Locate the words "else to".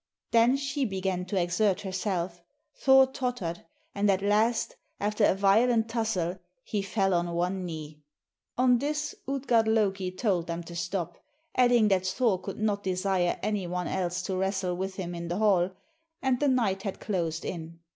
13.87-14.35